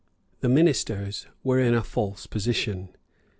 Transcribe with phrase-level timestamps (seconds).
[0.39, 2.89] The ministers were in a false position.